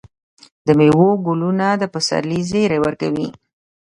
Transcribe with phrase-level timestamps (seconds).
[0.65, 3.27] د میوو ګلونه د پسرلي زیری ورکوي.